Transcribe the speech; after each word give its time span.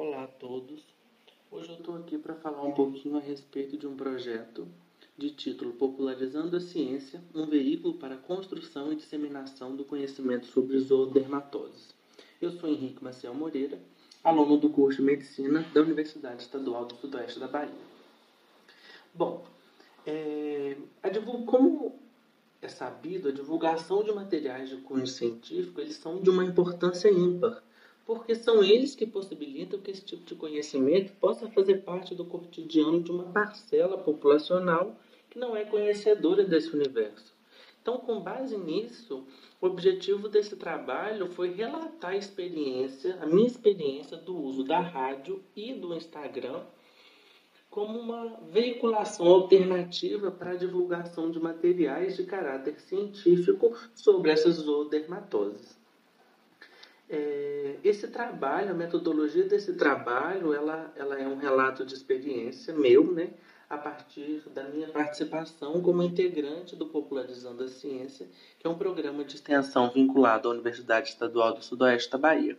Olá 0.00 0.22
a 0.22 0.26
todos. 0.28 0.80
Hoje 1.50 1.70
eu 1.70 1.74
estou 1.74 1.96
aqui 1.96 2.16
para 2.16 2.36
falar 2.36 2.62
um 2.62 2.70
pouquinho 2.70 3.16
a 3.16 3.20
respeito 3.20 3.76
de 3.76 3.84
um 3.84 3.96
projeto 3.96 4.68
de 5.16 5.28
título 5.32 5.72
Popularizando 5.72 6.56
a 6.56 6.60
Ciência, 6.60 7.20
um 7.34 7.46
veículo 7.46 7.94
para 7.94 8.14
a 8.14 8.18
construção 8.18 8.92
e 8.92 8.94
disseminação 8.94 9.74
do 9.74 9.84
conhecimento 9.84 10.46
sobre 10.46 10.78
zoodermatoses. 10.78 11.92
Eu 12.40 12.52
sou 12.52 12.70
Henrique 12.70 13.02
Maciel 13.02 13.34
Moreira, 13.34 13.76
aluno 14.22 14.56
do 14.56 14.70
curso 14.70 14.98
de 14.98 15.04
Medicina 15.04 15.66
da 15.74 15.80
Universidade 15.80 16.42
Estadual 16.42 16.84
do 16.84 16.94
Sudoeste 16.94 17.40
da 17.40 17.48
Bahia. 17.48 17.74
Bom, 19.12 19.44
é, 20.06 20.76
como 21.44 21.98
é 22.62 22.68
sabido, 22.68 23.30
a 23.30 23.32
divulgação 23.32 24.04
de 24.04 24.12
materiais 24.12 24.68
de 24.68 24.76
cunho 24.76 25.08
científico 25.08 25.80
eles 25.80 25.96
são 25.96 26.20
de 26.20 26.30
uma 26.30 26.44
importância 26.44 27.10
ímpar 27.10 27.64
porque 28.08 28.34
são 28.34 28.64
eles 28.64 28.94
que 28.94 29.04
possibilitam 29.04 29.78
que 29.78 29.90
esse 29.90 30.02
tipo 30.02 30.24
de 30.24 30.34
conhecimento 30.34 31.12
possa 31.20 31.46
fazer 31.50 31.82
parte 31.82 32.14
do 32.14 32.24
cotidiano 32.24 33.02
de 33.02 33.10
uma 33.10 33.24
parcela 33.24 33.98
populacional 33.98 34.96
que 35.28 35.38
não 35.38 35.54
é 35.54 35.66
conhecedora 35.66 36.42
desse 36.42 36.74
universo. 36.74 37.34
Então, 37.82 37.98
com 37.98 38.18
base 38.18 38.56
nisso, 38.56 39.26
o 39.60 39.66
objetivo 39.66 40.26
desse 40.26 40.56
trabalho 40.56 41.26
foi 41.32 41.52
relatar 41.52 42.12
a 42.12 42.16
experiência, 42.16 43.18
a 43.20 43.26
minha 43.26 43.46
experiência 43.46 44.16
do 44.16 44.34
uso 44.34 44.64
da 44.64 44.80
rádio 44.80 45.44
e 45.54 45.74
do 45.74 45.94
Instagram 45.94 46.62
como 47.68 47.98
uma 47.98 48.40
veiculação 48.50 49.26
alternativa 49.26 50.30
para 50.30 50.52
a 50.52 50.56
divulgação 50.56 51.30
de 51.30 51.38
materiais 51.38 52.16
de 52.16 52.24
caráter 52.24 52.80
científico 52.80 53.76
sobre 53.94 54.30
essas 54.30 54.54
zoodermatoses. 54.54 55.77
É, 57.10 57.76
esse 57.82 58.08
trabalho, 58.08 58.70
a 58.70 58.74
metodologia 58.74 59.44
desse 59.44 59.74
trabalho, 59.74 60.52
ela, 60.52 60.92
ela 60.94 61.18
é 61.18 61.26
um 61.26 61.36
relato 61.36 61.84
de 61.84 61.94
experiência 61.94 62.74
meu, 62.74 63.12
né? 63.12 63.30
a 63.68 63.76
partir 63.76 64.42
da 64.54 64.64
minha 64.64 64.88
participação 64.88 65.80
como 65.82 66.02
integrante 66.02 66.74
do 66.74 66.86
Popularizando 66.86 67.64
a 67.64 67.68
Ciência, 67.68 68.26
que 68.58 68.66
é 68.66 68.70
um 68.70 68.78
programa 68.78 69.24
de 69.24 69.34
extensão 69.34 69.90
vinculado 69.90 70.48
à 70.48 70.52
Universidade 70.52 71.10
Estadual 71.10 71.54
do 71.54 71.62
Sudoeste 71.62 72.10
da 72.10 72.16
Bahia. 72.16 72.56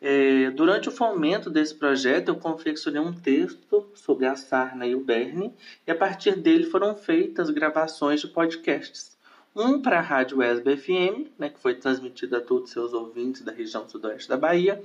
É, 0.00 0.50
durante 0.50 0.88
o 0.88 0.92
fomento 0.92 1.48
desse 1.48 1.74
projeto, 1.74 2.28
eu 2.28 2.36
confeccionei 2.36 3.00
um 3.00 3.12
texto 3.12 3.88
sobre 3.94 4.26
a 4.26 4.36
sarna 4.36 4.86
e 4.86 4.94
o 4.94 5.00
berne, 5.00 5.54
e 5.86 5.90
a 5.90 5.94
partir 5.94 6.36
dele 6.36 6.64
foram 6.64 6.96
feitas 6.96 7.48
gravações 7.50 8.20
de 8.20 8.28
podcasts 8.28 9.15
um 9.56 9.80
para 9.80 9.98
a 9.98 10.02
Rádio 10.02 10.42
ESB 10.42 10.76
FM, 10.76 11.30
né, 11.38 11.48
que 11.48 11.58
foi 11.58 11.74
transmitido 11.74 12.36
a 12.36 12.40
todos 12.40 12.70
seus 12.70 12.92
ouvintes 12.92 13.40
da 13.40 13.50
região 13.50 13.88
sudoeste 13.88 14.28
da 14.28 14.36
Bahia, 14.36 14.82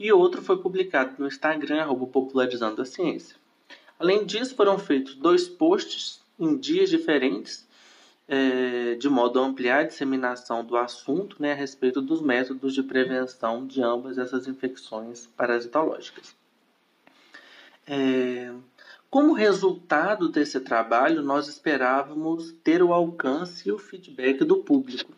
e 0.00 0.10
outro 0.10 0.40
foi 0.40 0.56
publicado 0.56 1.14
no 1.18 1.26
Instagram, 1.26 1.82
arroba 1.82 2.06
Popularizando 2.06 2.80
a 2.80 2.84
Ciência. 2.86 3.36
Além 3.98 4.24
disso, 4.24 4.56
foram 4.56 4.78
feitos 4.78 5.14
dois 5.14 5.46
posts 5.46 6.22
em 6.38 6.56
dias 6.56 6.88
diferentes, 6.88 7.68
é, 8.26 8.94
de 8.94 9.08
modo 9.08 9.38
a 9.38 9.44
ampliar 9.44 9.80
a 9.80 9.84
disseminação 9.84 10.64
do 10.64 10.76
assunto 10.76 11.36
né, 11.38 11.52
a 11.52 11.54
respeito 11.54 12.00
dos 12.00 12.22
métodos 12.22 12.74
de 12.74 12.82
prevenção 12.82 13.66
de 13.66 13.82
ambas 13.82 14.16
essas 14.16 14.48
infecções 14.48 15.26
parasitológicas. 15.36 16.34
É, 17.86 18.50
como 19.14 19.32
resultado 19.32 20.28
desse 20.28 20.58
trabalho, 20.58 21.22
nós 21.22 21.46
esperávamos 21.46 22.50
ter 22.64 22.82
o 22.82 22.92
alcance 22.92 23.68
e 23.68 23.70
o 23.70 23.78
feedback 23.78 24.44
do 24.44 24.56
público. 24.56 25.12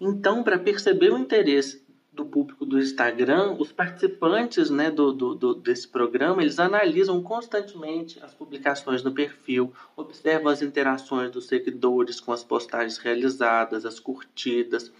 Então, 0.00 0.44
para 0.44 0.56
perceber 0.56 1.10
o 1.10 1.18
interesse 1.18 1.84
do 2.12 2.24
público 2.24 2.64
do 2.64 2.78
Instagram, 2.78 3.56
os 3.58 3.72
participantes 3.72 4.70
né, 4.70 4.88
do, 4.88 5.12
do, 5.12 5.34
do, 5.34 5.54
desse 5.56 5.88
programa, 5.88 6.42
eles 6.42 6.60
analisam 6.60 7.20
constantemente 7.24 8.20
as 8.22 8.32
publicações 8.32 9.02
do 9.02 9.10
perfil, 9.10 9.72
observam 9.96 10.48
as 10.48 10.62
interações 10.62 11.32
dos 11.32 11.48
seguidores 11.48 12.20
com 12.20 12.30
as 12.30 12.44
postagens 12.44 12.98
realizadas, 12.98 13.84
as 13.84 13.98
curtidas, 13.98 14.92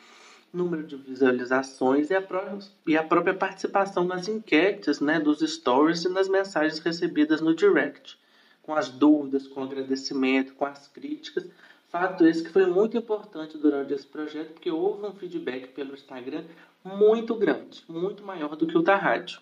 número 0.56 0.83
de 0.83 0.97
visualizações 0.97 2.11
e 2.11 2.15
a, 2.15 2.22
pró 2.22 2.59
e 2.87 2.97
a 2.97 3.03
própria 3.03 3.34
participação 3.34 4.05
nas 4.05 4.27
enquetes 4.27 5.00
né, 5.00 5.21
dos 5.21 5.41
stories 5.41 6.05
e 6.05 6.09
nas 6.09 6.28
mensagens 6.28 6.78
recebidas 6.78 7.41
no 7.41 7.55
direct, 7.55 8.19
com 8.62 8.75
as 8.75 8.89
dúvidas, 8.89 9.47
com 9.47 9.61
o 9.61 9.65
agradecimento, 9.65 10.55
com 10.55 10.65
as 10.65 10.89
críticas. 10.89 11.47
Fato 11.89 12.27
esse 12.27 12.43
que 12.43 12.50
foi 12.50 12.66
muito 12.66 12.97
importante 12.97 13.56
durante 13.59 13.93
esse 13.93 14.06
projeto, 14.06 14.55
porque 14.55 14.71
houve 14.71 15.06
um 15.06 15.12
feedback 15.12 15.69
pelo 15.69 15.95
Instagram 15.95 16.45
muito 16.83 17.34
grande, 17.34 17.84
muito 17.89 18.25
maior 18.25 18.56
do 18.56 18.66
que 18.66 18.77
o 18.77 18.83
da 18.83 18.97
rádio. 18.97 19.41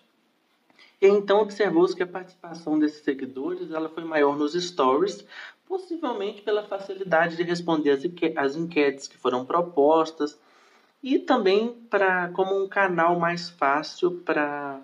E 1.01 1.07
então 1.07 1.39
observou-se 1.39 1.95
que 1.95 2.03
a 2.03 2.07
participação 2.07 2.77
desses 2.77 3.03
seguidores 3.03 3.71
ela 3.71 3.89
foi 3.89 4.03
maior 4.03 4.37
nos 4.37 4.53
stories, 4.53 5.25
possivelmente 5.67 6.41
pela 6.41 6.63
facilidade 6.63 7.35
de 7.35 7.43
responder 7.43 7.99
as 8.37 8.55
enquetes 8.55 9.07
que 9.07 9.17
foram 9.17 9.45
propostas, 9.45 10.37
e 11.05 11.19
também 11.19 11.71
para 11.87 12.29
como 12.29 12.59
um 12.59 12.67
canal 12.67 13.19
mais 13.19 13.47
fácil 13.47 14.23
para 14.25 14.81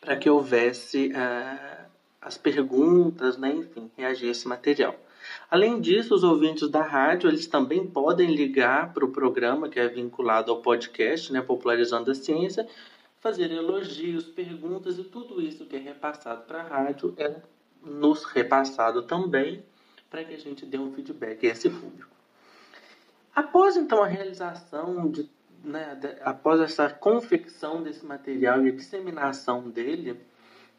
para 0.00 0.16
que 0.16 0.30
houvesse 0.30 1.08
uh, 1.08 1.84
as 2.22 2.38
perguntas, 2.38 3.36
né, 3.36 3.52
enfim, 3.52 3.90
reagir 3.98 4.30
esse 4.30 4.48
material. 4.48 4.98
Além 5.50 5.78
disso, 5.78 6.14
os 6.14 6.24
ouvintes 6.24 6.70
da 6.70 6.82
rádio 6.82 7.28
eles 7.28 7.46
também 7.46 7.86
podem 7.86 8.34
ligar 8.34 8.94
para 8.94 9.04
o 9.04 9.12
programa 9.12 9.68
que 9.68 9.78
é 9.78 9.86
vinculado 9.86 10.50
ao 10.50 10.62
podcast, 10.62 11.30
né, 11.30 11.42
Popularizando 11.42 12.10
a 12.10 12.14
Ciência, 12.14 12.66
fazer 13.20 13.50
elogios, 13.50 14.24
perguntas 14.24 14.98
e 14.98 15.04
tudo 15.04 15.42
isso 15.42 15.66
que 15.66 15.76
é 15.76 15.78
repassado 15.78 16.44
para 16.46 16.62
a 16.62 16.66
rádio 16.66 17.12
é 17.18 17.36
nos 17.84 18.24
repassado 18.24 19.02
também 19.02 19.62
para 20.08 20.24
que 20.24 20.32
a 20.32 20.38
gente 20.38 20.64
dê 20.64 20.78
um 20.78 20.90
feedback 20.94 21.46
a 21.46 21.50
esse 21.50 21.68
público. 21.68 22.19
Após 23.34 23.76
então 23.76 24.02
a 24.02 24.06
realização 24.06 25.10
de, 25.10 25.28
né, 25.62 25.94
de, 25.94 26.08
após 26.22 26.60
essa 26.60 26.90
confecção 26.90 27.82
desse 27.82 28.04
material 28.04 28.64
e 28.64 28.68
a 28.68 28.74
disseminação 28.74 29.68
dele, 29.68 30.20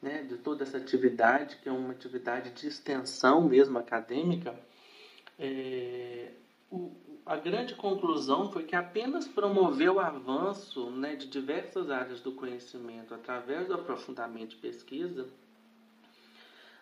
né, 0.01 0.23
de 0.23 0.37
toda 0.37 0.63
essa 0.63 0.77
atividade, 0.77 1.57
que 1.57 1.69
é 1.69 1.71
uma 1.71 1.91
atividade 1.91 2.51
de 2.51 2.67
extensão 2.67 3.41
mesmo 3.47 3.77
acadêmica, 3.77 4.55
é, 5.39 6.31
o, 6.69 6.91
a 7.25 7.37
grande 7.37 7.75
conclusão 7.75 8.51
foi 8.51 8.63
que 8.63 8.75
apenas 8.75 9.27
promover 9.27 9.89
o 9.89 9.99
avanço 9.99 10.89
né, 10.91 11.15
de 11.15 11.27
diversas 11.27 11.89
áreas 11.89 12.19
do 12.19 12.31
conhecimento 12.31 13.13
através 13.13 13.67
do 13.67 13.73
aprofundamento 13.73 14.49
de 14.49 14.55
pesquisa 14.57 15.27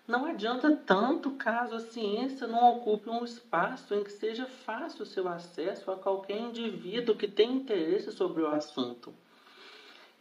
não 0.10 0.26
adianta 0.26 0.76
tanto 0.76 1.32
caso 1.32 1.76
a 1.76 1.80
ciência 1.80 2.48
não 2.48 2.78
ocupe 2.78 3.10
um 3.10 3.24
espaço 3.24 3.94
em 3.94 4.04
que 4.04 4.12
seja 4.12 4.48
fácil 4.48 5.04
o 5.04 5.06
seu 5.06 5.28
acesso 5.28 5.92
a 5.92 5.96
qualquer 5.96 6.40
indivíduo 6.40 7.16
que 7.16 7.28
tenha 7.28 7.54
interesse 7.54 8.12
sobre 8.12 8.42
o 8.42 8.48
assunto. 8.48 9.14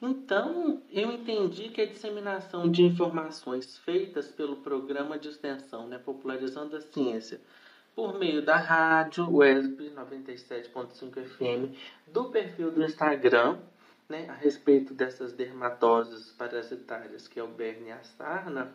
Então, 0.00 0.82
eu 0.93 1.10
entendi 1.10 1.71
que 1.71 1.81
a 1.81 1.87
disseminação 1.87 2.71
de 2.71 2.84
informações 2.84 3.78
feitas 3.78 4.28
pelo 4.28 4.56
programa 4.56 5.19
de 5.19 5.28
extensão, 5.28 5.88
né, 5.88 5.99
Popularizando 5.99 6.76
a 6.76 6.81
Ciência, 6.82 7.41
por 7.97 8.16
meio 8.16 8.44
da 8.44 8.56
rádio 8.56 9.28
WESB 9.34 9.91
97.5 9.91 11.25
FM, 11.25 11.75
do 12.06 12.26
perfil 12.26 12.70
do 12.70 12.84
Instagram, 12.84 13.59
né, 14.06 14.28
a 14.28 14.34
respeito 14.34 14.93
dessas 14.93 15.32
dermatoses 15.32 16.31
parasitárias, 16.32 17.26
que 17.26 17.41
é 17.41 17.43
o 17.43 17.49
Berne 17.49 17.88
e 17.88 17.93
a 17.93 18.03
sarna, 18.03 18.72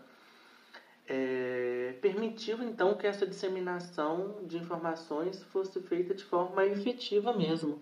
é, 1.07 1.95
permitiu 2.01 2.63
então 2.63 2.95
que 2.95 3.05
essa 3.05 3.27
disseminação 3.27 4.43
de 4.43 4.57
informações 4.57 5.43
fosse 5.43 5.81
feita 5.81 6.13
de 6.13 6.23
forma 6.23 6.65
efetiva 6.65 7.33
mesmo. 7.33 7.81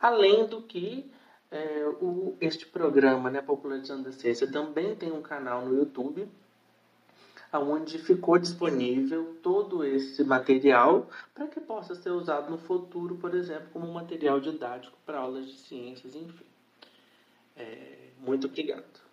Além 0.00 0.46
do 0.46 0.62
que 0.62 1.10
é, 1.50 1.86
o, 2.00 2.36
este 2.40 2.66
programa, 2.66 3.30
né, 3.30 3.40
Popularizando 3.40 4.08
a 4.08 4.12
Ciência, 4.12 4.50
também 4.50 4.94
tem 4.96 5.12
um 5.12 5.22
canal 5.22 5.64
no 5.64 5.76
YouTube, 5.76 6.28
onde 7.52 7.98
ficou 7.98 8.36
disponível 8.38 9.36
todo 9.40 9.84
esse 9.84 10.24
material 10.24 11.08
para 11.32 11.46
que 11.46 11.60
possa 11.60 11.94
ser 11.94 12.10
usado 12.10 12.50
no 12.50 12.58
futuro, 12.58 13.16
por 13.16 13.32
exemplo, 13.34 13.68
como 13.72 13.86
material 13.92 14.40
didático 14.40 14.96
para 15.06 15.18
aulas 15.18 15.46
de 15.46 15.58
ciências, 15.58 16.16
enfim. 16.16 16.44
É, 17.56 18.08
muito 18.18 18.48
obrigado. 18.48 19.03